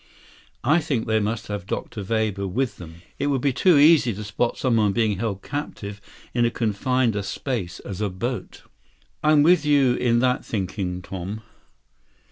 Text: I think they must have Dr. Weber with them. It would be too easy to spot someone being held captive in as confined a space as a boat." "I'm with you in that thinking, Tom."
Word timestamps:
I 0.63 0.79
think 0.79 1.05
they 1.05 1.19
must 1.19 1.45
have 1.45 1.67
Dr. 1.67 2.03
Weber 2.03 2.47
with 2.47 2.77
them. 2.77 3.03
It 3.19 3.27
would 3.27 3.39
be 3.41 3.53
too 3.53 3.77
easy 3.77 4.15
to 4.15 4.23
spot 4.23 4.57
someone 4.57 4.93
being 4.93 5.19
held 5.19 5.43
captive 5.43 6.01
in 6.33 6.43
as 6.43 6.53
confined 6.53 7.15
a 7.15 7.21
space 7.21 7.79
as 7.81 8.01
a 8.01 8.09
boat." 8.09 8.63
"I'm 9.23 9.43
with 9.43 9.63
you 9.63 9.93
in 9.93 10.17
that 10.17 10.43
thinking, 10.43 11.03
Tom." 11.03 11.41